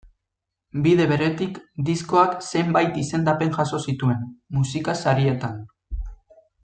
Bide 0.85 1.05
beretik, 1.11 1.59
diskoak 1.89 2.33
zenbait 2.53 2.97
izendapen 3.03 3.53
jaso 3.59 3.83
zituen, 3.91 4.25
musika 4.57 4.97
sarietan. 5.05 5.61